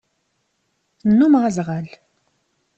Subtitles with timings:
[1.09, 1.87] Nnumeɣ azɣal.